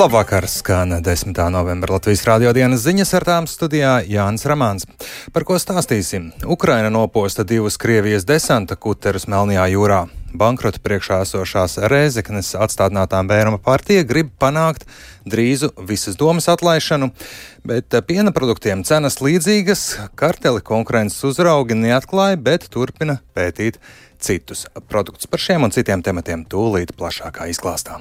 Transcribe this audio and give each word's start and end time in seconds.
Labvakar, 0.00 0.48
skan 0.48 1.02
10. 1.02 1.50
novembra 1.50 1.92
Latvijas 1.92 2.22
rādio 2.24 2.54
dienas 2.56 2.80
ziņas 2.86 3.10
ar 3.18 3.24
tām 3.28 3.46
studijā 3.50 3.98
Jānis 4.08 4.46
Ramāns. 4.48 4.86
Par 5.34 5.44
ko 5.44 5.58
stāstīsim? 5.60 6.30
Ukraina 6.48 6.88
noposta 6.88 7.44
divus 7.44 7.76
Krievijas 7.76 8.24
desanta 8.24 8.78
kuterus 8.80 9.26
Melnajā 9.28 9.66
jūrā. 9.74 9.98
Bankrota 10.32 10.80
priekšā 10.80 11.18
esošās 11.26 11.76
Rēzeknes 11.92 12.54
atstādinātām 12.56 13.28
bērnuma 13.28 13.60
partija 13.60 14.06
grib 14.08 14.30
panākt 14.40 14.86
drīzu 15.28 15.68
visas 15.90 16.16
domas 16.16 16.48
atlaišanu, 16.48 17.10
bet 17.68 17.98
piena 18.08 18.32
produktiem 18.32 18.86
cenas 18.88 19.20
līdzīgas, 19.20 19.82
karteli 20.16 20.64
konkurences 20.64 21.28
uzraugi 21.28 21.76
neatklāja, 21.76 22.40
bet 22.40 22.70
turpina 22.72 23.18
pētīt 23.36 23.76
citus 24.16 24.64
produktus. 24.88 25.28
Par 25.28 25.44
šiem 25.44 25.68
un 25.68 25.76
citiem 25.76 26.00
tematiem 26.00 26.46
tūlīt 26.48 26.96
plašākā 26.96 27.50
izklāstā. 27.52 28.00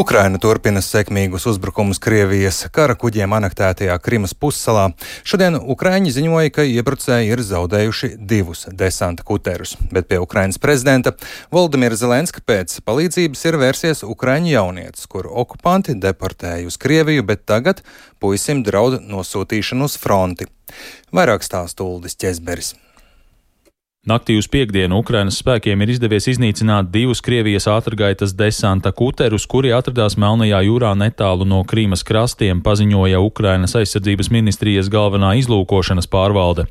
Ukraina 0.00 0.38
turpina 0.40 0.80
sekmīgus 0.80 1.44
uzbrukumus 1.50 1.98
Krievijas 2.00 2.62
kara 2.72 2.94
kuģiem 2.96 3.34
anektētajā 3.36 3.98
Krimas 4.00 4.32
pussalā. 4.32 4.86
Šodien 5.28 5.58
Ukraiņi 5.60 6.14
ziņoja, 6.16 6.52
ka 6.56 6.64
iebrucēji 6.64 7.34
ir 7.34 7.42
zaudējuši 7.44 8.10
divus 8.32 8.64
desanta 8.80 9.26
kuterus, 9.28 9.76
bet 9.92 10.08
pie 10.08 10.22
Ukrainas 10.24 10.56
prezidenta 10.62 11.12
Valdemira 11.52 12.00
Zelenska 12.00 12.40
pēc 12.40 12.78
palīdzības 12.86 13.46
ir 13.50 13.60
vērsies 13.60 14.04
Ukraiņu 14.08 14.54
jaunietis, 14.54 15.04
kuru 15.04 15.34
okupanti 15.44 15.98
deportēja 16.00 16.70
uz 16.70 16.80
Krieviju, 16.80 17.26
bet 17.28 17.44
tagad 17.44 17.84
puisim 18.18 18.64
draud 18.64 19.02
nosūtīšanu 19.04 19.90
uz 19.90 20.00
fronti. 20.00 20.48
Vairāk 21.12 21.44
stāsta 21.44 21.84
Uldis 21.84 22.16
Česberis. 22.16 22.72
Naktī 24.08 24.38
uz 24.40 24.46
piekdienu 24.48 24.96
Ukrainas 25.02 25.36
spēkiem 25.42 25.82
ir 25.84 25.90
izdevies 25.92 26.24
iznīcināt 26.32 26.86
divus 26.88 27.20
Krievijas 27.20 27.66
ātrgaitas 27.68 28.32
desanta 28.32 28.94
kuterus, 28.96 29.44
kuri 29.44 29.74
atradās 29.76 30.16
Melnajā 30.16 30.62
jūrā 30.64 30.94
netālu 30.96 31.44
no 31.44 31.58
Krīmas 31.68 32.00
krastiem, 32.08 32.62
paziņoja 32.64 33.20
Ukrainas 33.20 33.76
aizsardzības 33.76 34.32
ministrijas 34.32 34.88
galvenā 34.88 35.34
izlūkošanas 35.42 36.08
pārvalde. 36.08 36.64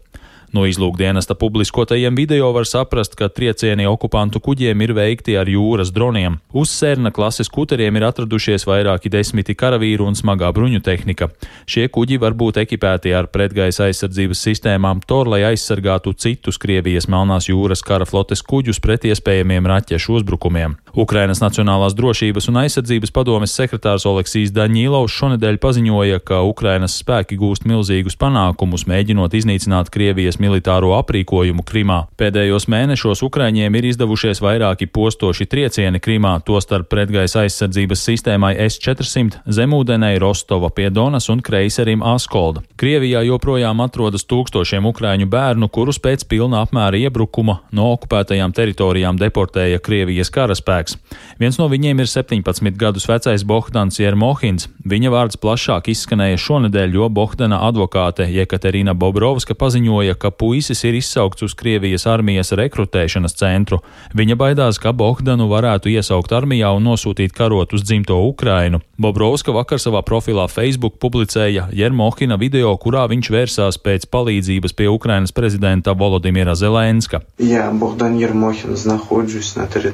No 0.49 0.63
izlūkdienesta 0.65 1.35
publiskotajiem 1.37 2.15
video 2.17 2.47
var 2.55 2.65
saprast, 2.65 3.13
ka 3.13 3.27
triecieni 3.29 3.85
okupantu 3.85 4.39
kuģiem 4.41 4.81
ir 4.81 4.93
veikti 4.97 5.35
ar 5.37 5.49
jūras 5.51 5.91
droniem. 5.93 6.39
Uz 6.57 6.71
Sērna 6.73 7.11
klases 7.13 7.51
kuteriem 7.53 7.99
ir 7.99 8.07
atradušies 8.07 8.65
vairāki 8.65 9.11
desmiti 9.13 9.53
karavīru 9.53 10.07
un 10.09 10.17
smagā 10.17 10.49
bruņu 10.55 10.81
tehnika. 10.81 11.29
Šie 11.69 11.85
kuģi 11.93 12.17
var 12.23 12.33
būt 12.33 12.57
ekipēti 12.63 13.13
ar 13.13 13.29
pretgaisa 13.29 13.85
aizsardzības 13.85 14.41
sistēmām 14.47 15.03
TOR, 15.05 15.29
lai 15.35 15.43
aizsargātu 15.51 16.15
citus 16.17 16.57
Krievijas 16.57 17.05
Melnās 17.05 17.51
jūras 17.51 17.85
kara 17.85 18.09
flotes 18.09 18.41
kuģus 18.41 18.81
pret 18.81 19.05
iespējamiem 19.05 19.69
raķešu 19.69 20.17
uzbrukumiem. 20.17 20.79
Ukrainas 20.95 21.41
Nacionālās 21.43 21.95
drošības 21.97 22.49
un 22.49 22.59
aizsardzības 22.63 23.13
padomes 23.13 23.53
sekretārs 23.55 24.05
Oleksijs 24.09 24.53
Daņīlovs 24.55 25.15
šonedēļ 25.19 25.59
paziņoja, 25.61 26.19
ka 26.25 26.41
Ukrainas 26.47 26.97
spēki 27.01 27.37
gūst 27.39 27.67
milzīgus 27.69 28.17
panākumus, 28.19 28.85
mēģinot 28.89 29.35
iznīcināt 29.37 29.91
Krievijas 29.93 30.39
militāro 30.41 30.95
aprīkojumu 30.97 31.65
Krimā. 31.67 31.99
Pēdējos 32.19 32.67
mēnešos 32.71 33.23
Ukraiņiem 33.27 33.77
ir 33.79 33.89
izdevušies 33.91 34.41
vairāki 34.43 34.89
postoši 34.89 35.47
triecieni 35.49 36.01
Krimā, 36.01 36.39
tostarp 36.45 36.89
pretgaisa 36.91 37.43
aizsardzības 37.45 38.05
sistēmai 38.09 38.55
S-400, 38.65 39.43
zemūdenei 39.45 40.17
Rostova 40.21 40.71
pie 40.73 40.89
Donas 40.93 41.29
un 41.29 41.43
kreiserim 41.45 42.03
Askolda. 42.05 42.63
Krievijā 42.79 43.21
joprojām 43.27 43.81
atrodas 43.83 44.25
tūkstošiem 44.29 44.87
ukraiņu 44.89 45.29
bērnu, 45.29 45.69
kurus 45.73 45.99
pēc 46.01 46.25
pilna 46.29 46.63
apmēra 46.65 46.99
iebrukuma 46.99 47.59
no 47.75 47.91
okupētajām 47.95 48.53
teritorijām 48.55 49.19
deportēja 49.19 49.81
Krievijas 49.83 50.31
karaspēks. 50.79 50.97
Viens 51.39 51.57
no 51.59 51.69
viņiem 51.69 51.99
ir 51.99 52.07
17 52.07 52.77
gadus 52.77 53.07
vecais 53.07 53.43
Bohdans 53.43 53.99
Jermohins. 53.99 54.67
Viņa 54.83 55.09
vārds 55.11 55.39
plašāk 55.39 55.89
izskanēja 55.91 56.37
šonedēļ, 56.37 56.95
jo 56.95 57.09
Bohdana 57.09 57.61
advokāte 57.67 58.27
Jekaterina 58.27 58.93
Bobrovska 58.93 59.55
paziņoja, 59.55 60.15
ka 60.19 60.31
puisis 60.31 60.83
ir 60.83 60.97
izsaukts 60.99 61.43
uz 61.43 61.55
Krievijas 61.55 62.07
armijas 62.07 62.51
rekrutēšanas 62.51 63.35
centru. 63.35 63.79
Viņa 64.15 64.35
baidās, 64.35 64.79
ka 64.79 64.91
Bohdanu 64.91 65.47
varētu 65.49 65.89
iesaukt 65.89 66.33
armijā 66.33 66.71
un 66.75 66.83
nosūtīt 66.83 67.33
karot 67.35 67.73
uz 67.73 67.83
dzimto 67.83 68.19
Ukrainu. 68.27 68.81
Bobrovska 68.99 69.53
vakar 69.55 69.79
savā 69.79 70.01
profilā 70.03 70.49
Facebook 70.51 70.99
publicēja 70.99 71.69
Jermohina 71.71 72.35
video, 72.39 72.73
kurā 72.75 73.05
viņš 73.07 73.31
vērsās 73.31 73.79
pēc 73.79 74.09
palīdzības 74.11 74.75
pie 74.75 74.89
Ukrainas 74.91 75.31
prezidenta 75.31 75.95
Volodimira 75.95 76.55
Zelenska. 76.59 77.21
Jā, 77.39 77.69
Bohdan 77.79 78.19
Jermohins, 78.19 78.83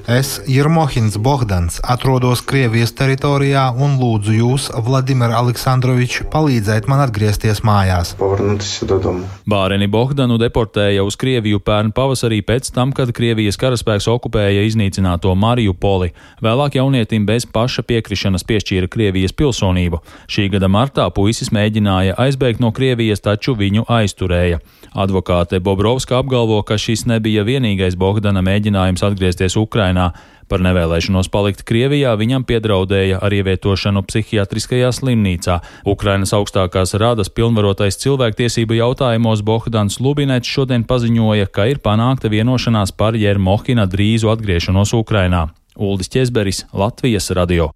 es, 0.09 0.41
Jermohins 0.75 1.15
Bohdans, 1.17 1.77
atrodos 1.87 2.41
Krievijas 2.43 2.91
teritorijā 2.99 3.69
un 3.79 3.93
lūdzu 3.95 4.33
jūs, 4.35 4.65
Vladimir 4.83 5.31
Aleksandrovičs, 5.31 6.25
palīdzēt 6.33 6.89
man 6.91 6.99
atgriezties 7.05 7.61
mājās. 7.63 8.11
Bāreni 8.19 9.87
Bohdan 9.87 10.25
Bogdanu 10.25 10.35
deportēja 10.41 11.05
uz 11.07 11.15
Krieviju 11.15 11.61
pērn 11.63 11.93
pavasarī 11.95 12.41
pēc 12.43 12.73
tam, 12.75 12.91
kad 12.91 13.13
Krievijas 13.15 13.55
karaspēks 13.61 14.09
okupēja 14.11 14.65
iznīcināto 14.67 15.31
Mariupoli. 15.31 16.11
Vēlāk 16.43 16.75
jaunietim 16.75 17.23
bez 17.23 17.47
paša 17.47 17.85
piekrišanas 17.87 18.43
piešķīra 18.43 18.91
Krievijas 18.91 19.31
pilsonību. 19.31 20.01
Šī 20.27 20.49
gada 20.57 20.67
martā 20.67 21.07
puisis 21.07 21.53
mēģināja 21.55 22.19
aizbēgt 22.19 22.59
no 22.59 22.73
Krievijas, 22.75 23.23
taču 23.23 23.55
viņu 23.55 23.87
aizturēja. 23.87 24.59
Advokāte 24.91 25.59
Bobrovska 25.59 26.19
apgalvo, 26.19 26.59
ka 26.67 26.75
šis 26.75 27.05
nebija 27.07 27.47
vienīgais 27.47 27.95
Bogdana 27.95 28.43
mēģinājums 28.43 29.07
atgriezties 29.07 29.55
Ukrainā. 29.59 30.11
Par 30.47 30.61
nevēlēšanos 30.61 31.31
palikt 31.33 31.63
Krievijā 31.65 32.11
viņam 32.19 32.45
piedraudēja 32.45 33.21
ar 33.25 33.33
ievietošanu 33.33 34.03
psihiatriskajā 34.05 34.91
slimnīcā. 34.93 35.59
Ukrainas 35.89 36.35
augstākās 36.37 36.93
rādas 37.01 37.31
pilnvarotais 37.33 37.97
cilvēktiesību 38.03 38.77
jautājumos 38.77 39.41
Bohdans 39.45 39.97
Lubinets 39.99 40.49
šodien 40.49 40.85
paziņoja, 40.85 41.49
ka 41.49 41.69
ir 41.71 41.81
panākta 41.81 42.29
vienošanās 42.29 42.93
par 42.93 43.17
Jermohina 43.17 43.87
drīzu 43.89 44.29
atgriešanos 44.35 44.93
Ukrainā. 44.97 45.47
Uldis 45.75 46.13
Česberis, 46.13 46.65
Latvijas 46.73 47.33
radio. 47.35 47.73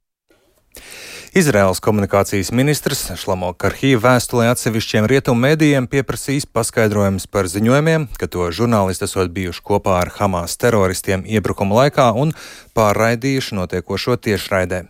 Izraels 1.33 1.77
komunikācijas 1.79 2.49
ministrs 2.51 3.03
Šlamo 3.21 3.51
Karhī 3.53 3.91
vēstulē 4.01 4.47
atsevišķiem 4.49 5.05
rietumu 5.11 5.43
mēdījiem 5.43 5.85
pieprasīs 5.91 6.47
paskaidrojumus 6.49 7.27
par 7.29 7.45
ziņojumiem, 7.51 8.07
ka 8.17 8.25
to 8.25 8.47
žurnālisti 8.49 9.05
esot 9.05 9.29
bijuši 9.35 9.61
kopā 9.67 9.99
ar 10.01 10.09
Hamas 10.15 10.57
teroristiem 10.57 11.21
iebrukuma 11.29 11.83
laikā 11.83 12.07
un 12.17 12.33
pārraidījuši 12.73 13.59
notiekošo 13.59 14.17
tiešraidē. 14.25 14.87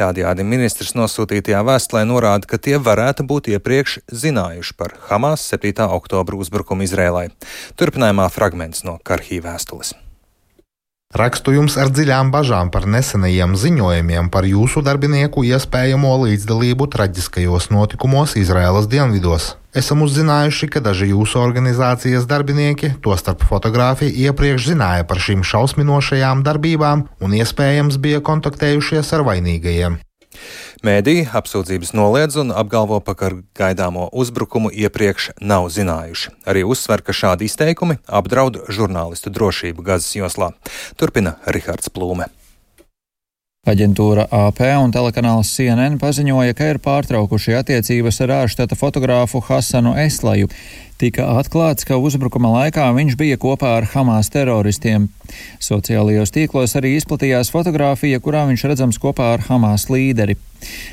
Tādējādi 0.00 0.46
ministrs 0.48 0.94
nosūtītajā 0.96 1.60
vēstulē 1.68 2.06
norāda, 2.08 2.48
ka 2.48 2.56
tie 2.56 2.78
varētu 2.80 3.26
būt 3.28 3.50
iepriekš 3.52 3.98
zinājuši 4.08 4.78
par 4.80 4.96
Hamas 5.10 5.44
7. 5.52 5.76
oktobra 5.92 6.40
uzbrukumu 6.40 6.88
Izrēlai. 6.88 7.28
Turpinājumā 7.76 8.30
fragments 8.32 8.80
no 8.88 8.96
Karhī 9.04 9.44
vēstules. 9.44 9.92
Rakstu 11.12 11.52
jums 11.52 11.74
ar 11.76 11.90
dziļām 11.92 12.30
bažām 12.32 12.70
par 12.72 12.86
nesenajiem 12.88 13.52
ziņojumiem 13.60 14.30
par 14.32 14.46
jūsu 14.48 14.80
darbinieku 14.80 15.42
iespējamo 15.44 16.12
līdzdalību 16.22 16.86
traģiskajos 16.94 17.66
notikumos 17.68 18.32
Izraēlas 18.40 18.88
dienvidos. 18.88 19.50
Esam 19.76 20.06
uzzinājuši, 20.06 20.70
ka 20.72 20.80
daži 20.80 21.10
jūsu 21.10 21.36
organizācijas 21.42 22.24
darbinieki, 22.30 22.94
tostarp 23.04 23.44
fotogrāfi, 23.44 24.08
iepriekš 24.24 24.70
zināja 24.70 25.04
par 25.08 25.20
šīm 25.20 25.44
šausminošajām 25.44 26.46
darbībām 26.48 27.04
un 27.20 27.36
iespējams 27.36 28.00
bija 28.00 28.24
kontaktējušies 28.24 29.12
ar 29.12 29.26
vainīgajiem. 29.28 30.00
Mēdī 30.82 31.22
apsūdzības 31.30 31.94
noliedz 31.94 32.40
un 32.42 32.50
apgalvo, 32.50 32.98
ka 33.00 33.28
ar 33.28 33.38
gaidāmo 33.58 34.08
uzbrukumu 34.12 34.72
iepriekš 34.74 35.32
nav 35.40 35.70
zinājuši. 35.70 36.34
Arī 36.48 36.66
uzsver, 36.66 37.04
ka 37.06 37.14
šādi 37.14 37.46
izteikumi 37.46 38.00
apdraud 38.06 38.64
žurnālistu 38.68 39.30
drošību 39.30 39.84
Gazas 39.86 40.14
joslā. 40.18 40.52
Turpina 40.98 41.38
Rihards 41.46 41.92
Plūme. 41.92 42.30
Aģentūra 43.62 44.24
AP 44.34 44.58
un 44.82 44.90
telekanāls 44.90 45.52
CNN 45.54 46.00
paziņoja, 46.02 46.54
ka 46.58 46.72
ir 46.72 46.80
pārtraukuši 46.82 47.54
attiecības 47.60 48.16
ar 48.24 48.32
ārštata 48.40 48.74
fotogrāfu 48.74 49.38
Hasanu 49.46 49.92
Eslaju 50.02 50.48
tika 51.02 51.26
atklāts, 51.40 51.86
ka 51.88 51.98
uzbrukuma 51.98 52.52
laikā 52.52 52.86
viņš 52.94 53.18
bija 53.18 53.38
kopā 53.42 53.74
ar 53.80 53.88
Hamas 53.90 54.30
teroristiem. 54.30 55.08
Sociālajos 55.62 56.30
tīklos 56.34 56.76
arī 56.78 56.94
izplatījās 56.98 57.50
fotografija, 57.50 58.20
kurā 58.22 58.44
viņš 58.50 58.66
redzams 58.70 59.00
kopā 59.02 59.32
ar 59.34 59.46
Hamas 59.48 59.88
līderi. 59.90 60.38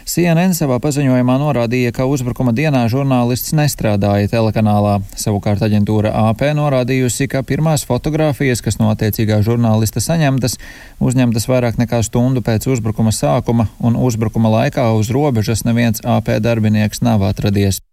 CNN 0.09 0.55
savā 0.57 0.79
paziņojumā 0.81 1.35
norādīja, 1.37 1.91
ka 1.93 2.07
uzbrukuma 2.09 2.55
dienā 2.57 2.87
žurnālists 2.89 3.53
nestrādāja 3.53 4.31
telekanālā. 4.31 4.95
Savukārt 5.13 5.61
aģentūra 5.67 6.13
AP 6.29 6.41
norādījusi, 6.57 7.29
ka 7.29 7.43
pirmās 7.45 7.85
fotogrāfijas, 7.89 8.63
kas 8.65 8.79
no 8.81 8.89
attiecīgā 8.95 9.43
žurnālista 9.45 10.01
saņemtas, 10.01 10.57
uzņemtas 10.97 11.45
vairāk 11.51 11.77
nekā 11.83 12.01
stundu 12.07 12.41
pēc 12.45 12.65
uzbrukuma 12.73 13.13
sākuma, 13.13 13.69
un 13.77 13.99
uzbrukuma 14.09 14.49
laikā 14.57 14.89
uz 14.97 15.13
robežas 15.13 15.67
neviens 15.69 16.01
AP 16.01 16.33
darbinieks 16.41 17.05
nav 17.05 17.29
atradies. 17.29 17.83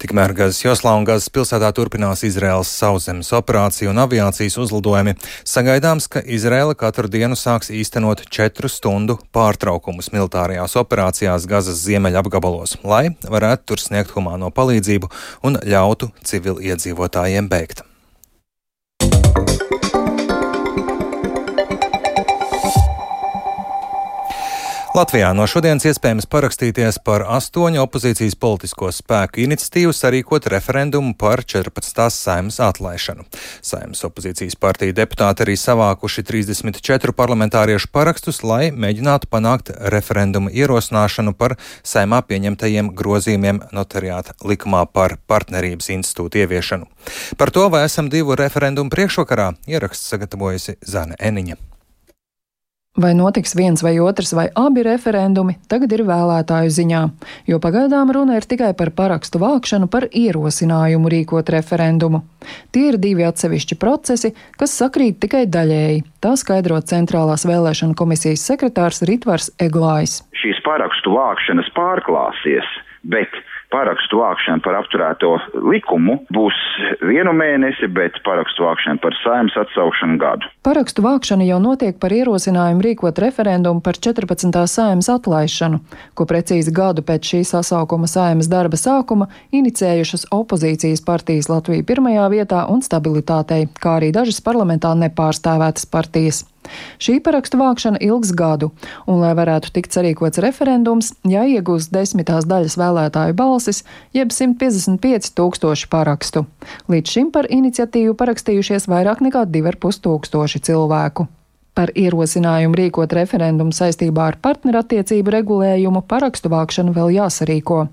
Tikmēr 0.00 0.34
Gazas 0.36 0.60
joslā 0.62 0.92
un 0.98 1.06
Gazas 1.08 1.30
pilsētā 1.32 1.70
turpinās 1.76 2.24
Izraels 2.26 2.70
sauszemes 2.80 3.32
operācija 3.36 3.90
un 3.90 4.00
aviācijas 4.04 4.58
uzlidojumi. 4.62 5.16
Sagaidāms, 5.48 6.08
ka 6.12 6.22
Izraela 6.24 6.76
katru 6.78 7.10
dienu 7.10 7.38
sāks 7.38 7.72
īstenot 7.74 8.24
četru 8.30 8.70
stundu 8.70 9.18
pārtraukumus 9.34 10.12
militārajās 10.14 10.78
operācijās 10.80 11.48
Gazas 11.50 11.82
ziemeļa 11.84 12.24
apgabalos, 12.24 12.78
lai 12.84 13.10
varētu 13.26 13.72
tur 13.72 13.82
sniegt 13.82 14.16
humāno 14.16 14.52
palīdzību 14.54 15.12
un 15.46 15.60
ļautu 15.66 16.12
civiliedzīvotājiem 16.30 17.50
bēgt. 17.50 17.86
Latvijā 24.90 25.28
no 25.38 25.44
šodienas 25.46 25.84
iespējams 25.86 26.26
parakstīties 26.26 26.96
par 27.06 27.22
astoņu 27.30 27.78
opozīcijas 27.84 28.34
politisko 28.42 28.88
spēku 28.90 29.38
iniciatīvu 29.44 29.94
sarīkot 29.94 30.48
referendumu 30.50 31.12
par 31.14 31.44
14. 31.46 32.08
saimas 32.10 32.58
atlaišanu. 32.66 33.22
Saimas 33.62 34.02
opozīcijas 34.08 34.58
partija 34.58 34.96
deputāti 34.98 35.46
arī 35.46 35.54
savākuši 35.62 36.26
34 36.32 37.14
parlamentāriešu 37.22 37.92
parakstus, 37.94 38.42
lai 38.42 38.72
mēģinātu 38.74 39.30
panākt 39.30 39.70
referendumu 39.94 40.50
ierosināšanu 40.50 41.38
par 41.38 41.54
saimā 41.86 42.24
pieņemtajiem 42.26 42.90
grozījumiem 42.90 43.62
notariāta 43.70 44.34
likumā 44.42 44.88
par 44.90 45.20
partnerības 45.30 45.94
institūtu 46.00 46.42
ieviešanu. 46.42 46.90
Par 47.38 47.54
to, 47.54 47.70
vai 47.70 47.86
esam 47.86 48.10
divu 48.10 48.34
referendumu 48.34 48.90
priekšvakarā, 48.90 49.52
ieraksts 49.70 50.16
sagatavojusi 50.16 50.80
Zane 50.82 51.14
Eniņa. 51.14 51.69
Vai 53.00 53.14
notiks 53.16 53.54
viens 53.56 53.80
vai 53.80 53.94
otrs 54.00 54.34
vai 54.36 54.50
abi 54.52 54.82
referendumi, 54.84 55.54
tagad 55.72 55.92
ir 55.96 56.02
vēlētāju 56.04 56.72
ziņā, 56.74 56.98
jo 57.48 57.56
pagaidām 57.62 58.10
runa 58.12 58.36
ir 58.36 58.44
tikai 58.44 58.74
par 58.76 58.90
parakstu 58.92 59.40
vākšanu 59.40 59.88
par 59.88 60.04
ierosinājumu 60.10 61.08
rīkot 61.08 61.48
referendumu. 61.54 62.20
Tie 62.74 62.90
ir 62.90 62.98
divi 63.00 63.24
atsevišķi 63.24 63.78
procesi, 63.80 64.34
kas 64.60 64.76
sakrīt 64.76 65.16
tikai 65.24 65.46
daļēji. 65.48 66.02
Tā 66.20 66.34
skaidro 66.36 66.82
Centrālās 66.92 67.46
vēlēšana 67.48 67.96
komisijas 67.96 68.44
sekretārs 68.50 69.00
Ritvars 69.08 69.48
Eglājs. 69.56 70.20
Šīs 70.42 70.60
parakstu 70.66 71.16
vākšanas 71.16 71.72
pārklāsies, 71.78 72.68
bet 73.08 73.32
parakstu 73.70 74.20
vākšana 74.20 74.62
par 74.64 74.76
apturēto 74.80 75.32
likumu 75.70 76.18
būs 76.34 76.58
vienu 77.06 77.32
mēnesi, 77.36 77.88
bet 77.94 78.18
parakstu 78.26 78.66
vākšana 78.66 79.00
par 79.02 79.16
saimnes 79.22 79.56
atsaukšanu 79.62 80.18
gadu. 80.20 80.50
Parakstu 80.66 81.04
vākšana 81.06 81.46
jau 81.48 81.60
notiek 81.62 81.98
par 82.02 82.14
ierosinājumu 82.14 82.84
rīkot 82.86 83.22
referendumu 83.22 83.82
par 83.84 83.98
14. 83.98 84.50
saimnes 84.74 85.10
atlaišanu, 85.12 85.80
ko 86.14 86.28
precīzi 86.28 86.74
gadu 86.74 87.04
pēc 87.06 87.34
šī 87.34 87.42
sasaukuma 87.52 88.10
saimnes 88.10 88.50
darba 88.50 88.80
sākuma 88.80 89.30
inicējušas 89.54 90.28
opozīcijas 90.34 91.04
partijas 91.06 91.50
Latvija 91.52 91.86
pirmajā 91.86 92.28
vietā 92.34 92.66
un 92.70 92.84
stabilitātei, 92.84 93.66
kā 93.80 93.98
arī 94.00 94.12
dažas 94.14 94.42
parlamentā 94.44 94.92
nepārstāvētas 94.98 95.88
partijas. 95.90 96.44
Šī 97.00 97.18
parakstu 97.24 97.58
vākšana 97.60 98.00
ilgs 98.04 98.34
gadu, 98.36 98.70
un, 99.06 99.20
lai 99.22 99.32
varētu 99.38 99.72
tikt 99.74 99.96
sarīkots 99.96 100.42
referendums, 100.44 101.14
jāiegūst 101.28 101.92
desmitās 101.94 102.46
daļas 102.50 102.76
vēlētāju 102.80 103.36
balsis, 103.38 103.82
jeb 104.16 104.34
155 104.36 105.32
tūkstoši 105.40 105.90
parakstu. 105.90 106.46
Līdz 106.92 107.16
šim 107.16 107.34
par 107.34 107.50
iniciatīvu 107.50 108.16
parakstījušies 108.20 108.90
vairāk 108.92 109.24
nekā 109.26 109.46
2,5 109.48 110.02
tūkstoši 110.06 110.66
cilvēku. 110.70 111.30
Par 111.74 111.92
ierosinājumu 111.94 112.74
rīkot 112.74 113.12
referendumu 113.14 113.70
saistībā 113.74 114.24
ar 114.32 114.36
partnerattiecību 114.42 115.32
regulējumu 115.36 116.02
parakstu 116.10 116.50
vākšanu 116.50 116.94
vēl 116.96 117.14
jāsarīko. 117.14 117.84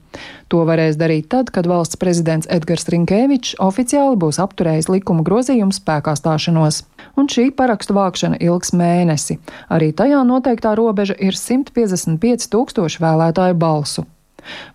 To 0.50 0.64
varēs 0.66 0.98
darīt 0.98 1.30
tad, 1.30 1.52
kad 1.54 1.70
valsts 1.70 2.00
prezidents 2.02 2.50
Edgars 2.50 2.90
Rinkēvičs 2.90 3.60
oficiāli 3.62 4.18
būs 4.18 4.42
apturējis 4.42 4.90
likuma 4.90 5.26
grozījumu 5.28 5.78
spēkā 5.78 6.18
stāšanos. 6.18 6.82
Un 7.22 7.30
šī 7.30 7.52
parakstu 7.54 7.94
vākšana 7.98 8.42
ilgs 8.50 8.74
mēnesi. 8.74 9.38
Arī 9.70 9.94
tajā 9.94 10.26
noteiktā 10.26 10.74
robeža 10.80 11.14
ir 11.22 11.38
155 11.38 12.50
tūkstoši 12.54 13.04
vēlētāju 13.06 13.62
balsu. 13.62 14.10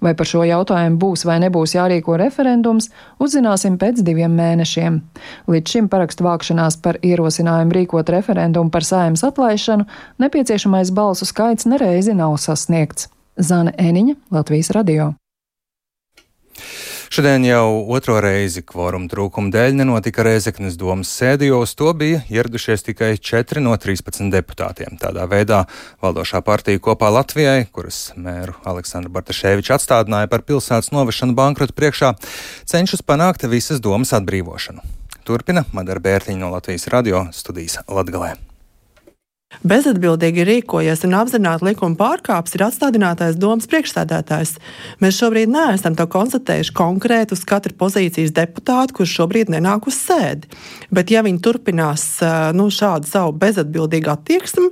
Vai 0.02 0.14
par 0.18 0.28
šo 0.28 0.42
jautājumu 0.46 0.98
būs 1.00 1.24
vai 1.28 1.38
nebūs 1.44 1.76
jārīko 1.76 2.18
referendums, 2.20 2.90
uzzināsim 3.22 3.78
pēc 3.80 4.02
diviem 4.04 4.34
mēnešiem. 4.38 5.00
Līdz 5.52 5.76
šim 5.76 5.88
parakstu 5.92 6.26
vākšanās 6.26 6.80
par 6.82 7.00
ierosinājumu 7.02 7.78
rīkot 7.78 8.12
referendumu 8.12 8.74
par 8.74 8.86
sājums 8.86 9.24
atlaišanu 9.28 9.88
nepieciešamais 10.22 10.92
balsu 10.94 11.28
skaits 11.28 11.68
nereizi 11.70 12.16
nav 12.18 12.36
sasniegts. 12.42 13.08
Zana 13.40 13.72
Eniņa, 13.80 14.18
Latvijas 14.34 14.74
radio. 14.76 15.12
Šodien 17.12 17.44
jau 17.44 17.82
otro 17.92 18.14
reizi 18.24 18.62
kvoruma 18.64 19.04
trūkuma 19.12 19.50
dēļ 19.52 19.74
nenotika 19.82 20.24
Rēzeknes 20.24 20.78
domas 20.80 21.10
sēde, 21.12 21.44
jo 21.44 21.58
uz 21.60 21.74
to 21.76 21.90
bija 21.92 22.22
ieradušies 22.32 22.86
tikai 22.86 23.10
4 23.20 23.60
no 23.60 23.74
13 23.76 24.30
deputātiem. 24.32 24.96
Tādā 24.96 25.26
veidā 25.28 25.58
valdošā 26.00 26.40
partija 26.40 26.80
kopā 26.80 27.10
Latvijai, 27.12 27.66
kuras 27.68 27.98
mēru 28.16 28.54
Aleksandru 28.64 29.12
Bartaševiču 29.12 29.74
atstādināja 29.76 30.30
par 30.32 30.46
pilsētas 30.48 30.88
novešanu 30.96 31.36
bankrota 31.36 31.76
priekšā, 31.76 32.14
cenšas 32.72 33.04
panākt 33.04 33.44
visas 33.44 33.84
domas 33.84 34.14
atbrīvošanu. 34.16 34.80
Turpina 35.28 35.66
Madara 35.76 36.00
Bērtiņa 36.00 36.40
no 36.46 36.48
Latvijas 36.56 36.88
radio 36.96 37.26
studijas 37.36 37.76
Latgalē. 37.92 38.32
Bezatbildīgi 39.62 40.42
rīkojies 40.42 41.04
un 41.06 41.14
apzināti 41.14 41.68
likuma 41.68 41.94
pārkāpis 41.94 42.56
ir 42.56 42.64
atstādinātais 42.66 43.36
domas 43.38 43.68
priekšstādātājs. 43.70 44.56
Mēs 44.98 45.20
šobrīd 45.20 45.52
neesam 45.54 45.94
to 45.98 46.08
konstatējuši 46.10 46.74
konkrēti 46.74 47.36
uz 47.36 47.44
katru 47.46 47.76
pozīcijas 47.78 48.34
deputātu, 48.34 48.98
kurš 48.98 49.14
šobrīd 49.20 49.54
nenāk 49.54 49.86
uz 49.86 50.00
sēdi. 50.02 50.50
Bet, 50.90 51.14
ja 51.14 51.22
viņi 51.22 51.38
turpinās 51.46 52.06
nu, 52.58 52.66
šādu 52.74 53.06
savu 53.06 53.36
bezatbildīgu 53.38 54.10
attieksmi, 54.10 54.68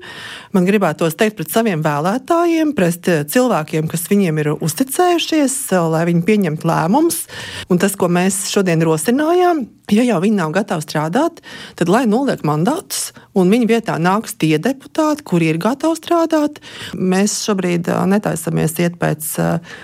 man 0.58 0.66
gribētos 0.66 1.14
teikt 1.14 1.38
pret 1.38 1.54
saviem 1.54 1.86
vēlētājiem, 1.86 2.74
pret 2.74 3.06
cilvēkiem, 3.30 3.86
kas 3.90 4.08
viņiem 4.10 4.42
ir 4.42 4.54
uzticējušies, 4.58 5.60
lai 5.94 6.06
viņi 6.10 6.26
pieņemtu 6.26 6.66
lēmumus. 6.66 7.28
Un 7.70 7.78
tas, 7.78 7.94
ko 7.94 8.10
mēs 8.10 8.48
šodien 8.50 8.82
rosinājām, 8.82 9.68
Ja 9.90 10.04
jau 10.06 10.20
viņi 10.22 10.38
nav 10.38 10.52
gatavi 10.54 10.84
strādāt, 10.84 11.40
tad 11.78 11.90
lai 11.90 12.04
noliek 12.06 12.44
mandātus, 12.46 13.10
un 13.34 13.50
viņa 13.50 13.66
vietā 13.66 13.96
nāks 13.98 14.36
tie 14.38 14.54
deputāti, 14.54 14.79
kuri 15.26 15.52
ir 15.52 15.60
gatavi 15.62 15.98
strādāt. 15.98 16.60
Mēs 16.96 17.38
šobrīd 17.46 17.90
netaisamies 18.10 18.76
iet 18.80 18.98
pēc 19.00 19.32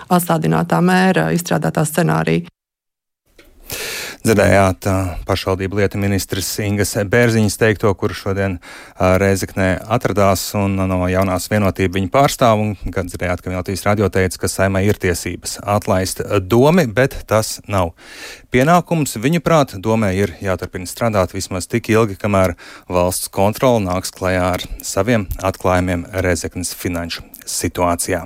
atstādinātā 0.08 0.82
mēra 0.84 1.30
izstrādātā 1.36 1.86
scenārija. 1.88 2.50
Dzirdējāt 4.24 4.86
pašvaldību 5.28 5.80
lietu 5.80 5.98
ministrs 6.00 6.48
Ingas 6.64 6.94
Bērziņas 7.10 7.58
teikto, 7.60 7.92
kurš 7.98 8.22
šodien 8.24 8.56
Reizeknē 8.96 9.68
atradās 9.96 10.48
un 10.58 10.78
no 10.88 11.00
jaunās 11.10 11.50
vienotība 11.52 11.98
viņa 11.98 12.10
pārstāv. 12.14 12.62
Kad 12.94 13.10
dzirdējāt, 13.10 13.42
ka 13.44 13.54
Latvijas 13.54 13.84
radio 13.86 14.08
teica, 14.12 14.40
ka 14.42 14.50
saimai 14.50 14.86
ir 14.88 14.98
tiesības 15.02 15.58
atlaist 15.62 16.22
domi, 16.48 16.86
bet 16.88 17.18
tas 17.28 17.58
nav 17.68 17.92
pienākums. 18.54 19.18
Viņuprāt, 19.20 19.76
domē 19.82 20.14
ir 20.16 20.34
jāturpina 20.42 20.88
strādāt 20.88 21.36
vismaz 21.36 21.68
tik 21.70 21.90
ilgi, 21.92 22.18
kamēr 22.20 22.56
valsts 22.88 23.28
kontrola 23.32 23.82
nāks 23.84 24.14
klajā 24.16 24.48
ar 24.56 24.66
saviem 24.86 25.28
atklājumiem 25.44 26.08
Reizeknas 26.24 26.74
finanšu 26.76 27.26
situācijā. 27.46 28.24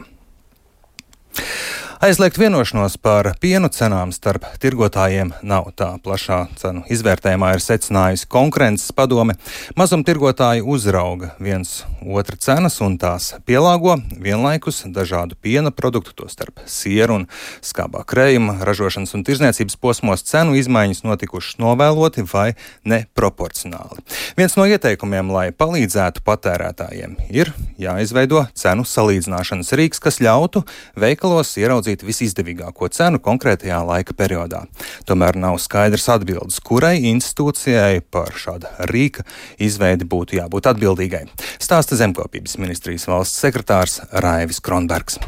Aizliegt 2.00 2.38
vienošanos 2.40 2.94
par 2.96 3.26
pienu 3.44 3.68
cenām 3.68 4.08
starp 4.16 4.46
tirgotājiem 4.62 5.34
nav 5.44 5.66
tā 5.76 5.90
plašā 6.00 6.38
cenu 6.56 6.80
izvērtējumā 6.88 7.50
ir 7.52 7.60
secinājusi 7.60 8.24
konkurences 8.32 8.94
padome. 8.96 9.34
Mazumtirgotāji 9.76 10.64
uzrauga 10.64 11.34
viens 11.36 11.82
otra 12.00 12.38
cenas 12.40 12.78
un 12.80 12.96
tās 12.96 13.34
pielāgo 13.44 13.98
vienlaikus 14.16 14.78
dažādu 14.88 15.36
piena 15.36 15.68
produktu, 15.76 16.14
tostarp 16.16 16.62
sieru 16.64 17.18
un 17.18 17.26
skābā 17.60 18.00
krējuma 18.08 18.56
ražošanas 18.64 19.12
un 19.18 19.26
tirzniecības 19.28 19.76
posmos 19.76 20.24
cenu 20.24 20.56
izmaiņas 20.56 21.04
notikušas 21.04 21.60
novēloti 21.60 22.24
vai 22.32 22.54
neproporcionāli. 22.88 24.00
Viens 24.40 24.56
no 24.56 24.64
ieteikumiem, 24.64 25.28
lai 25.36 25.50
palīdzētu 25.52 26.24
patērētājiem, 26.24 27.20
ir 27.28 27.52
jāizveido 27.76 28.46
cenu 28.56 28.88
salīdzināšanas 28.88 29.76
rīks, 29.76 30.00
kas 30.00 30.22
ļautu 30.24 30.64
veikalos 30.96 31.52
ieraudzīt 31.60 31.89
ieraudzīt 31.90 32.06
visizdevīgāko 32.06 32.88
cenu 32.90 33.20
konkrētajā 33.20 33.80
laika 33.84 34.14
periodā. 34.14 34.66
Tomēr 35.06 35.36
nav 35.36 35.58
skaidrs 35.58 36.08
atbildes, 36.08 36.60
kurai 36.60 37.00
institūcijai 37.10 38.02
par 38.10 38.32
šāda 38.32 38.86
rīka 38.90 39.24
izveidi 39.58 40.04
būtu 40.04 40.38
jābūt 40.38 40.70
atbildīgai. 40.70 41.26
Stāsta 41.58 41.96
zemkopības 41.96 42.58
ministrijas 42.58 43.08
valsts 43.08 43.40
sekretārs 43.40 44.00
Raivis 44.12 44.60
Kronbergs. 44.60 45.18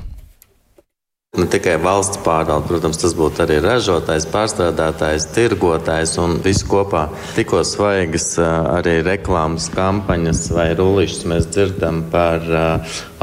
Ne 1.33 1.47
tikai 1.49 1.79
valsts 1.81 2.19
pārvalde, 2.21 2.67
protams, 2.69 2.99
tas 3.01 3.15
būtu 3.17 3.41
arī 3.41 3.55
ražotājs, 3.65 4.27
pārstrādātājs, 4.29 5.25
tirgotājs 5.33 6.11
un 6.21 6.35
viss 6.45 6.61
kopā. 6.69 7.07
Tikko 7.33 7.63
svaigas 7.65 8.27
arī 8.43 8.99
reklāmas 9.07 9.71
kampaņas 9.73 10.43
vai 10.53 10.67
rullīšas 10.77 11.23
mēs 11.33 11.47
dzirdam 11.49 12.03
par 12.13 12.45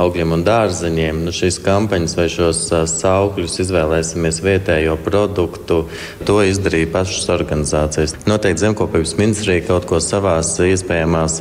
augļiem 0.01 0.33
un 0.39 0.45
dārzeņiem. 0.47 1.19
Nu, 1.27 1.29
šīs 1.37 1.59
kampaņas 1.61 2.17
vai 2.17 2.25
šos 2.33 2.63
saukļus 2.95 3.59
izvēlēsimies 3.61 4.41
vietējo 4.41 4.95
produktu, 5.05 5.83
to 6.25 6.39
izdarīja 6.49 6.89
pašas 6.95 7.29
organizācijas. 7.35 8.15
Noteikti 8.25 8.65
zemkopības 8.65 9.13
ministrija 9.21 9.67
kaut 9.69 9.85
ko 9.85 10.01
savās 10.01 10.55
iespējamās 10.65 11.37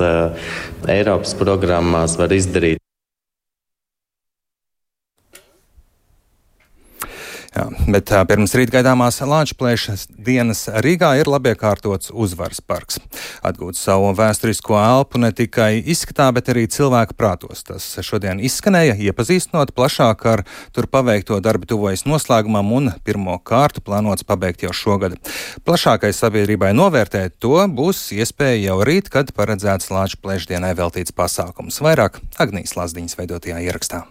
Eiropas 0.99 1.33
programmās 1.41 2.21
var 2.21 2.37
izdarīt. 2.37 2.78
Jā, 7.59 7.65
bet 7.91 8.11
pirms 8.31 8.53
rīt 8.55 8.71
gaidāmās 8.71 9.17
Lāčplēšas 9.19 10.05
dienas 10.15 10.61
Rīgā 10.85 11.09
ir 11.19 11.27
labiekārtots 11.27 12.13
uzvaras 12.15 12.61
parks. 12.63 13.01
Atgūt 13.43 13.75
savu 13.75 14.13
vēsturisko 14.15 14.77
elpu 14.79 15.19
ne 15.19 15.33
tikai 15.35 15.81
izskatā, 15.81 16.29
bet 16.37 16.53
arī 16.53 16.69
cilvēku 16.71 17.17
prātos. 17.19 17.65
Tas 17.67 17.89
šodien 18.07 18.39
izskanēja, 18.47 18.95
iepazīstinot 19.09 19.73
plašāk 19.75 20.23
ar 20.31 20.45
tur 20.77 20.87
paveikto 20.93 21.41
darbu 21.43 21.67
tuvojas 21.73 22.07
noslēgumam 22.07 22.71
un 22.77 22.93
pirmo 23.03 23.35
kārtu 23.43 23.83
plānots 23.83 24.27
pabeigt 24.29 24.63
jau 24.63 24.71
šogad. 24.71 25.17
Plašākai 25.67 26.13
sabiedrībai 26.15 26.71
novērtēt 26.79 27.41
to 27.43 27.57
būs 27.67 28.05
iespēja 28.15 28.69
jau 28.69 28.79
rīt, 28.87 29.11
kad 29.11 29.35
paredzēts 29.35 29.91
Lāčplēšdienai 29.91 30.77
veltīts 30.79 31.17
pasākums. 31.17 31.83
Vairāk 31.83 32.23
Agnijas 32.39 32.79
Lazdiņas 32.79 33.19
veidotajā 33.19 33.65
ierakstā. 33.67 34.05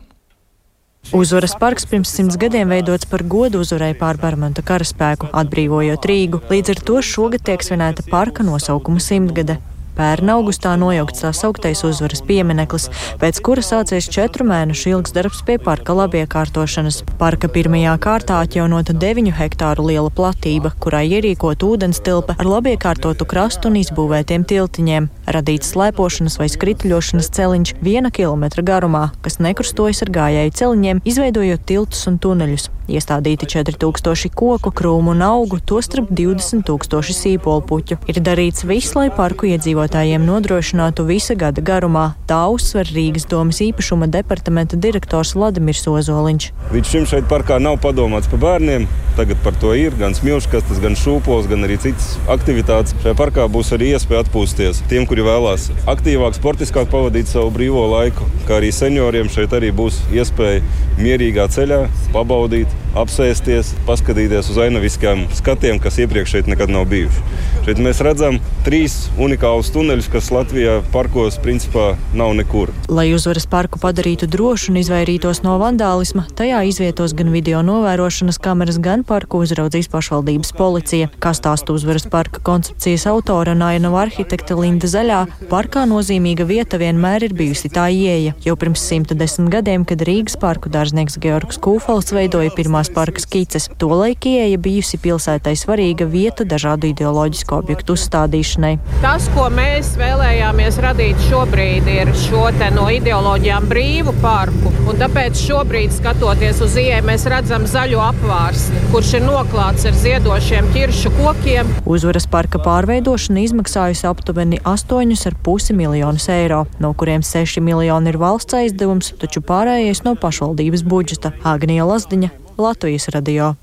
Uzvaras 1.16 1.54
parks 1.56 1.86
pirms 1.88 2.10
simts 2.12 2.36
gadiem 2.36 2.68
veidots 2.68 3.08
par 3.08 3.22
godu 3.24 3.62
uzvarai 3.64 3.94
pār 3.96 4.18
Barmanta 4.20 4.60
karaspēku, 4.60 5.30
atbrīvojot 5.32 6.04
Rīgu. 6.10 6.42
Līdz 6.52 6.74
ar 6.74 6.82
to 6.90 7.00
šogad 7.00 7.46
tiek 7.48 7.64
svinēta 7.64 8.04
parka 8.12 8.44
nosaukuma 8.44 9.00
simtgade. 9.00 9.56
Pērn 9.98 10.30
augustā 10.30 10.76
nojaukts 10.78 11.24
tā 11.24 11.32
sauktais 11.34 11.82
uzvaras 11.88 12.22
piemineklis, 12.28 12.84
pēc 13.18 13.40
kura 13.42 13.64
sācies 13.66 14.06
četru 14.14 14.46
mēnešu 14.46 14.92
ilgs 14.92 15.16
darbs 15.16 15.42
pie 15.48 15.56
parka 15.58 15.96
labiekārtošanas. 15.98 17.00
Parka 17.18 17.50
pirmajā 17.50 17.96
kārtā 18.04 18.44
atjaunota 18.46 18.94
9 18.94 19.34
hektāru 19.40 19.88
liela 19.90 20.14
platība, 20.14 20.76
kurā 20.78 21.02
ierīkot 21.02 21.66
ūdens 21.66 22.04
tilpa 22.06 22.38
ar 22.38 22.52
labiekārtotu 22.52 23.26
krastu 23.26 23.72
un 23.72 23.82
izbūvētiem 23.82 24.46
tiltiņiem. 24.46 25.10
Radīts 25.34 25.74
slēpošanas 25.74 26.38
vai 26.38 26.52
skrituļošanas 26.54 27.34
celiņš 27.34 27.76
viena 27.82 28.14
kilometra 28.14 28.62
garumā, 28.70 29.08
kas 29.26 29.42
nekrustojas 29.42 30.06
ar 30.06 30.14
gājēju 30.22 30.58
celiņiem, 30.62 31.06
izveidojot 31.10 31.66
tiltus 31.66 32.06
un 32.08 32.22
tuneļus. 32.22 32.70
Iestādīti 32.88 33.50
4000 33.52 34.32
koku, 34.32 34.72
krūmu 34.72 35.12
un 35.12 35.24
augu, 35.26 35.60
tostarp 35.60 36.08
20 36.08 36.64
000 36.70 37.18
sīpolpuķu. 37.18 37.98
Ir 38.08 38.22
darīts 38.24 38.64
viss, 38.68 38.96
lai 38.96 39.10
parku 39.12 39.50
iedzīvotājiem 39.88 40.26
nodrošinātu 40.28 41.06
visa 41.08 41.36
gada 41.36 41.62
garumā. 41.62 42.16
Tā 42.28 42.48
uzsver 42.52 42.88
Rīgas 42.92 43.28
domas 43.30 43.62
īpašuma 43.64 44.08
departamenta 44.12 44.76
direktors 44.76 45.34
Vladimirs 45.36 45.88
Ozoliņš. 45.88 46.52
Līdz 46.74 46.92
šim 46.92 47.06
šeit 47.08 47.28
parkā 47.30 47.60
nav 47.60 47.80
padomāts 47.80 48.28
par 48.28 48.40
bērniem. 48.40 48.88
Tagad 49.18 49.40
par 49.44 49.56
to 49.58 49.74
ir 49.74 49.96
gan 49.98 50.14
smilškastes, 50.14 50.82
gan 50.84 50.94
šūpols, 50.94 51.48
gan 51.50 51.64
arī 51.66 51.78
citas 51.82 52.18
aktivitātes. 52.30 52.94
Šajā 53.02 53.16
parkā 53.18 53.48
būs 53.50 53.72
arī 53.74 53.94
iespēja 53.96 54.26
atpūsties 54.26 54.84
tiem, 54.92 55.08
kuri 55.10 55.26
vēlās 55.26 55.72
aktīvāk, 55.88 56.36
sportiskāk 56.38 56.92
pavadīt 56.92 57.32
savu 57.32 57.50
brīvo 57.56 57.88
laiku. 57.96 58.28
Kā 58.46 58.60
arī 58.60 58.74
senioriem 58.76 59.32
šeit 59.34 59.56
arī 59.58 59.72
būs 59.74 60.04
iespēja 60.14 60.62
mierīgā 61.00 61.48
ceļā 61.54 61.86
pabaudīt 62.14 62.70
apsēsties, 62.98 63.74
paskatīties 63.88 64.52
uz 64.52 64.60
ainaviskiem 64.62 65.26
skatiem, 65.38 65.82
kas 65.82 66.00
iepriekš 66.02 66.38
šeit 66.38 66.50
nekad 66.50 66.72
nav 66.74 66.88
bijuši. 66.90 67.26
Šeit 67.66 67.82
mēs 67.84 68.02
redzam 68.06 68.40
trīs 68.66 69.08
unikālus 69.22 69.74
tuneļus, 69.78 70.08
kas 70.10 70.32
Latvijā 70.34 70.80
parkos 70.90 71.36
principā 71.42 71.92
nav 72.18 72.32
nekur. 72.38 72.72
Lai 72.90 73.12
uzvaras 73.14 73.46
parku 73.50 73.78
padarītu 73.82 74.26
drošu 74.32 74.72
un 74.72 74.80
izvairītos 74.82 75.44
no 75.46 75.58
vandālisma, 75.62 76.24
tajā 76.38 76.64
izvietos 76.66 77.14
gan 77.18 77.30
video 77.34 77.60
novērošanas 77.66 78.40
kameras, 78.42 78.80
gan 78.82 79.04
parku 79.06 79.44
uzraudzīs 79.46 79.90
pašvaldības 79.94 80.54
policija. 80.58 81.12
Kā 81.22 81.34
stāsta 81.38 81.76
uzvaras 81.76 82.08
parka 82.10 82.42
koncepcijas 82.42 83.06
autora 83.12 83.54
Nainava 83.58 84.02
arhitekta 84.08 84.58
Linda 84.58 84.90
Zaļā, 84.90 85.20
parkā 85.52 85.86
nozīmīga 85.90 86.48
vieta 86.50 86.82
vienmēr 86.82 87.28
ir 87.30 87.38
bijusi 87.38 87.70
tā 87.70 87.86
ieeja. 87.94 88.34
Jau 88.48 88.58
pirms 88.58 88.82
110 88.90 89.52
gadiem, 89.54 89.86
kad 89.86 90.02
Rīgas 90.10 90.40
parku 90.42 90.74
dārznieks 90.74 91.20
Georgs 91.22 91.62
Kūfals 91.62 92.10
veidoja 92.18 92.56
pirmās 92.58 92.90
parka 92.94 93.22
skices. 93.22 93.70
Tolaik 93.78 94.26
ieeja 94.26 94.58
bijusi 94.58 94.98
pilsētai 95.06 95.54
svarīga 95.60 96.10
vieta 96.10 96.48
dažādu 96.50 96.90
ideoloģisku 96.96 97.62
objektu 97.62 97.94
uzstādīšanai. 97.94 98.78
Tas, 99.06 99.30
ko 99.38 99.52
mēs 99.54 99.67
vēlējāmies 99.98 100.78
radīt 100.84 101.20
šobrīd, 101.28 101.88
ir 101.92 102.10
šo 102.18 102.48
no 102.76 102.88
ideoloģijām 102.94 103.68
brīvu 103.70 104.14
parku. 104.22 104.72
Un 104.88 105.00
tāpēc 105.00 105.40
šobrīd, 105.42 105.94
skatoties 105.96 106.62
uz 106.66 106.78
ieeju, 106.80 107.04
mēs 107.08 107.28
redzam 107.30 107.68
zaļo 107.70 108.02
apvārsni, 108.08 108.82
kurš 108.94 109.14
ir 109.20 109.26
noklāts 109.28 109.88
ar 109.90 109.96
ziedošiem 109.98 110.72
ķiršu 110.76 111.14
kokiem. 111.18 111.72
Uzvaras 111.86 112.28
parka 112.32 112.62
pārveidošana 112.64 113.46
izmaksājusi 113.46 114.08
aptuveni 114.10 114.62
8,5 114.64 115.74
miljonus 115.78 116.28
eiro, 116.34 116.66
no 116.84 116.94
kuriem 116.98 117.26
6 117.26 117.64
miljoni 117.64 118.14
ir 118.14 118.22
valsts 118.22 118.58
aizdevums, 118.58 119.14
taču 119.22 119.46
pārējais 119.46 120.06
no 120.08 120.18
pašvaldības 120.20 120.86
budžeta. 120.88 121.36
Agnija 121.48 121.88
Lazdiņa, 121.88 122.34
Latvijas 122.58 123.12
radio. 123.16 123.56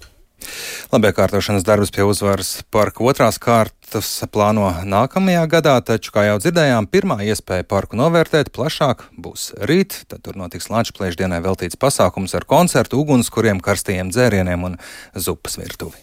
Labiekārtošanas 0.93 1.65
darbus 1.67 1.93
pie 1.95 2.05
uzvaras 2.07 2.63
parka 2.75 3.05
otrās 3.07 3.39
kārtas 3.43 4.11
plāno 4.33 4.69
nākamajā 4.85 5.45
gadā, 5.51 5.75
taču, 5.87 6.13
kā 6.15 6.27
jau 6.29 6.39
dzirdējām, 6.43 6.89
pirmā 6.91 7.21
iespēja 7.27 7.67
parku 7.69 7.99
novērtēt 7.99 8.53
plašāk 8.55 9.09
būs 9.17 9.53
rīt. 9.71 10.03
Tad 10.11 10.25
tur 10.27 10.39
notiks 10.41 10.71
Latvijas 10.73 11.19
dienai 11.21 11.43
veltīts 11.45 11.81
pasākums 11.81 12.37
ar 12.37 12.47
koncertu, 12.49 13.01
ugunskuriem, 13.03 13.63
karstajiem 13.65 14.13
dzērieniem 14.15 14.69
un 14.71 14.81
zupas 15.15 15.59
virtuvi. 15.61 16.03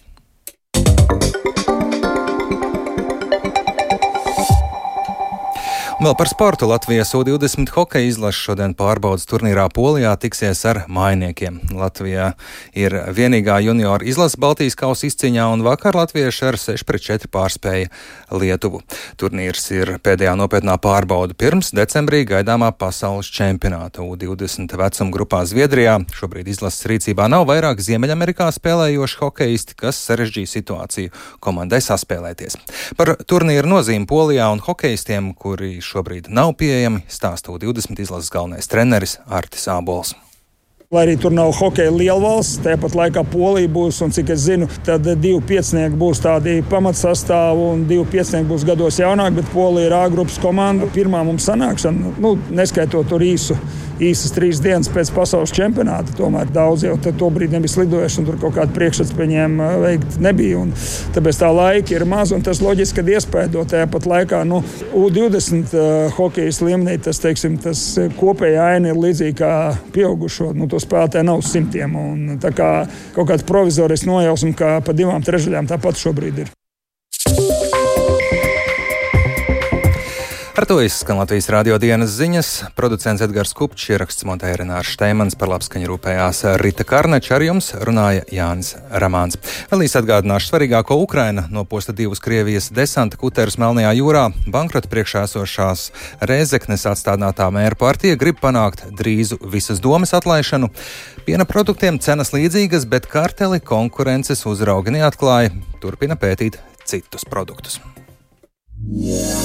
Vēl 6.01 6.15
par 6.17 6.25
sportu 6.25 6.65
Latvijas 6.65 7.11
U20 7.13 7.69
hokeja 7.75 8.07
izlase 8.09 8.39
šodien 8.41 8.71
pārbaudas 8.73 9.27
turnīrā 9.29 9.67
Polijā 9.69 10.15
tiksies 10.17 10.63
ar 10.65 10.79
mainiekiem. 10.89 11.59
Latvijā 11.77 12.31
ir 12.73 12.95
vienīgā 13.13 13.59
juniora 13.61 14.01
izlase 14.09 14.39
Baltijas 14.41 14.73
kausa 14.79 15.05
izcīņā 15.05 15.45
un 15.53 15.61
vakar 15.61 15.93
latvieši 15.99 16.47
ar 16.47 16.57
6 16.57 16.87
pret 16.89 17.05
4 17.05 17.29
pārspēja 17.29 17.91
Lietuvu. 18.33 18.79
Turnīrs 19.21 19.67
ir 19.75 19.91
pēdējā 20.01 20.33
nopietnā 20.39 20.79
pārbauda 20.81 21.37
pirms 21.37 21.69
decembrī 21.77 22.23
gaidāmā 22.31 22.71
pasaules 22.81 23.29
čempionāta 23.29 24.01
U20 24.01 24.73
vecuma 24.81 25.13
grupā 25.13 25.43
Zviedrijā. 25.45 25.99
Šobrīd 26.17 26.49
izlases 26.49 26.89
rīcībā 26.89 27.29
nav 27.29 27.45
vairāk 27.51 27.77
Ziemeļamerikā 27.77 28.49
spēlējoši 28.57 29.21
hokeisti, 29.21 29.77
kas 29.85 30.01
sarežģīja 30.09 30.53
situāciju 30.55 31.13
komandai 31.37 31.83
saspēlēties. 31.85 32.57
Par 32.97 33.13
turnīru 33.21 33.75
nozīmi 33.77 34.09
Polijā 34.09 34.49
un 34.49 34.65
hokeistiem, 34.65 35.35
kuri 35.37 35.75
šobrīd 35.91 36.31
nav 36.31 36.55
pieejami, 36.59 37.03
stāsta 37.11 37.51
20 37.51 37.99
izlases 37.99 38.31
galvenais 38.31 38.69
treneris 38.71 39.19
Artis 39.27 39.67
Ābols. 39.71 40.15
Lai 40.91 41.05
arī 41.05 41.13
tur 41.23 41.31
nav 41.31 41.53
hokeja 41.55 41.87
lielvalsts, 41.95 42.57
tāpat 42.65 42.97
laikā 42.99 43.21
Polija 43.31 43.69
būs, 43.71 44.01
un 44.03 44.11
cik 44.11 44.33
es 44.33 44.41
zinu, 44.43 44.65
tad 44.83 45.05
divi 45.07 45.37
piecinieki 45.47 45.95
būs 45.95 46.19
tādi 46.19 46.57
pamatsastāvi, 46.67 47.63
un 47.63 47.85
divi 47.87 48.03
piecinieki 48.11 48.49
būs 48.49 48.65
gados 48.67 48.99
jaunāki, 48.99 49.37
bet 49.37 49.53
Polija 49.53 49.87
ir 49.87 49.95
A 49.95 50.01
grupas 50.11 50.35
komanda. 50.43 50.89
Pirmā 50.91 51.23
mums 51.23 51.47
sanākšana, 51.47 52.11
nu, 52.19 52.33
neskaitot 52.59 53.07
tur 53.07 53.23
īsu 53.23 53.55
īsas 54.01 54.33
trīs 54.33 54.59
dienas 54.61 54.89
pēc 54.91 55.11
pasaules 55.13 55.53
čempionāta. 55.55 56.13
Tomēr 56.17 56.49
daudz 56.53 56.85
jau 56.85 56.95
to 57.01 57.29
brīdi 57.33 57.55
nebija 57.55 57.75
slidojuši, 57.75 58.21
un 58.21 58.27
tur 58.27 58.39
kaut 58.41 58.55
kāda 58.57 58.73
priekšstats 58.75 59.13
viņiem 59.17 59.57
veikt 59.83 60.17
nebija. 60.23 60.63
Tāpēc 61.15 61.41
tā 61.41 61.51
laika 61.53 61.95
ir 61.95 62.05
maz, 62.09 62.33
un 62.35 62.43
tas 62.45 62.61
loģiski, 62.63 63.01
ka 63.01 63.15
iespējot 63.17 63.71
tajā 63.71 63.89
pat 63.91 64.07
laikā 64.09 64.41
nu, 64.47 64.61
U20 64.97 65.75
uh, 65.75 66.15
hokejas 66.17 66.61
līmenī 66.65 66.97
tas, 67.03 67.21
teiksim, 67.21 67.57
tas 67.61 67.83
kopējā 68.19 68.71
aina 68.75 68.91
ir 68.91 68.99
līdzīga 68.99 69.37
kā 69.37 69.53
pieaugušo. 69.95 70.51
Nu, 70.57 70.67
to 70.81 70.87
spēlētāju 70.87 71.27
nav 71.29 71.45
simtiem. 71.45 71.95
Un, 71.95 72.39
kā 72.41 72.71
kaut 73.15 73.29
kāds 73.29 73.45
provizorisks 73.47 74.09
nojausms, 74.09 74.57
ka 74.57 74.79
pa 74.85 74.97
divām 74.97 75.23
trešdaļām 75.25 75.69
tāpat 75.71 76.01
šobrīd 76.01 76.43
ir. 76.45 76.57
Ar 80.55 80.65
to 80.65 80.81
izskan 80.81 81.17
Latvijas 81.17 81.49
radio 81.49 81.77
dienas 81.79 82.09
ziņas. 82.11 82.47
Producents 82.75 83.21
Edgars 83.23 83.53
Kupčs, 83.55 83.85
ieraksts 83.93 84.25
montēja 84.27 84.57
Renārs 84.59 84.89
Šteimans, 84.91 85.37
par 85.39 85.47
labskaņu 85.47 85.87
rūpējās 85.87 86.41
Rita 86.59 86.83
Karneča, 86.83 87.37
ar 87.37 87.45
jums 87.45 87.69
runāja 87.87 88.25
Jānis 88.35 88.73
Ramāns. 88.91 89.39
Vēl 89.71 89.85
īsi 89.85 89.95
atgādināšu 90.01 90.51
svarīgāko 90.51 90.97
Ukraina 90.99 91.45
noposta 91.47 91.95
divus 91.95 92.19
Krievijas 92.19 92.67
desanta 92.75 93.15
kuterus 93.21 93.55
Melnajā 93.63 93.93
jūrā. 94.01 94.25
Bankrota 94.51 94.91
priekšā 94.91 95.23
esošās 95.29 95.85
Rēzeknes 96.19 96.83
atstādinātā 96.91 97.47
mēra 97.55 97.79
partija 97.79 98.19
grib 98.19 98.43
panākt 98.43 98.83
drīzu 98.91 99.39
visas 99.55 99.79
domas 99.79 100.11
atlaišanu. 100.19 100.67
Piena 101.23 101.47
produktiem 101.47 102.01
cenas 102.03 102.35
līdzīgas, 102.35 102.89
bet 102.91 103.07
karteli 103.07 103.63
konkurences 103.63 104.43
uzraugi 104.51 104.99
neatklāja. 104.99 105.55
Turpina 105.79 106.19
pētīt 106.19 106.59
citus 106.83 107.23
produktus. 107.23 107.79
Yeah. 108.91 109.40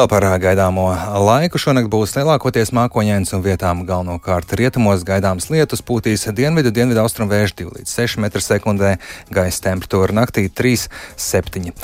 Vēl 0.00 0.08
par 0.08 0.24
gaidāmo 0.40 0.86
laiku. 1.26 1.60
Šonakt 1.60 1.90
būs 1.92 2.14
lielākoties 2.16 2.72
mākoņains 2.76 3.34
un 3.36 3.42
vietām 3.44 3.82
galvenokārt 3.88 4.54
rietumos 4.56 5.04
gaidāms 5.04 5.50
lietus 5.52 5.84
pūtīs 5.84 6.24
dienvidu, 6.36 6.72
dienvidu 6.72 7.02
austrumu 7.02 7.34
vēju 7.34 7.52
2 7.60 7.76
līdz 7.80 7.94
6 7.98 8.22
m2. 8.24 8.94
Gaisa 9.34 9.66
temperatūra 9.68 10.16
naktī 10.22 10.46
3,7 10.48 11.74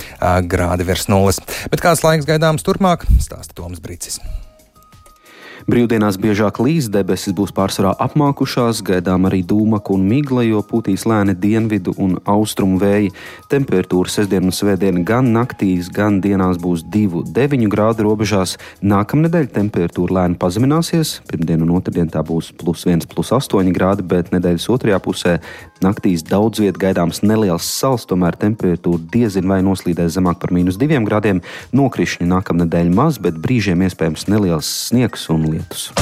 grādi 0.49 0.89
virs 0.89 1.11
nulles. 1.13 1.43
Bet 1.69 1.85
kāds 1.85 2.05
laiks 2.07 2.29
gaidāms 2.29 2.65
turpmāk, 2.65 3.05
stāsta 3.21 3.59
Toms 3.59 3.85
Brīcis. 3.85 4.21
Brīvdienās 5.67 6.15
biežāk 6.23 6.61
līs 6.63 6.87
debesis 6.95 7.35
būs 7.35 7.51
pārsvarā 7.51 7.97
apmākušās, 8.05 8.85
gaidām 8.87 9.25
arī 9.27 9.41
dūmaka 9.43 9.91
un 9.97 10.05
migla, 10.07 10.45
jo 10.47 10.61
pūtīs 10.63 11.03
lēni 11.11 11.33
dienvidu 11.43 11.91
un 11.99 12.13
austrumu 12.23 12.79
vēji. 12.79 13.09
Temperatūra 13.51 14.13
sestdien 14.15 14.47
un 14.47 14.55
svētdien 14.55 15.01
gan 15.03 15.33
naktīs, 15.35 15.89
gan 15.91 16.21
dienās 16.23 16.61
būs 16.63 16.85
2,9 16.95 17.67
grādu 17.73 18.07
robežās. 18.07 18.55
Nākamnedēļ 18.79 19.49
temperatūra 19.57 20.21
lēni 20.21 20.39
pazemināsies. 20.39 21.17
Pirmdien 21.33 21.67
un 21.67 21.75
otrdien 21.75 22.15
tā 22.15 22.23
būs 22.23 22.53
plus 22.55 22.87
1, 22.87 23.03
plus 23.11 23.35
8 23.35 23.75
grādi, 23.75 24.07
bet 24.07 24.31
nedēļas 24.37 24.69
otrajā 24.71 25.03
pusē 25.03 25.35
naktīs 25.83 26.23
daudz 26.31 26.63
viet 26.63 26.79
gaidāms 26.79 27.25
neliels 27.27 27.67
sals, 27.67 28.07
tomēr 28.07 28.39
temperatūra 28.39 29.03
diezin 29.11 29.51
vai 29.51 29.59
noslīdēs 29.67 30.15
zemāk 30.15 30.39
par 30.47 30.55
mīnus 30.55 30.79
2 30.79 31.03
grādiem. 31.11 31.43
Nokrišņi 31.75 32.31
nākamnedēļ 32.31 32.95
maz, 32.95 33.19
bet 33.19 33.43
brīžiem 33.43 33.83
iespējams 33.91 34.31
neliels 34.31 34.71
sniegs 34.87 35.27
un 35.35 35.43
lietus 35.43 35.56
lietus. 35.57 35.93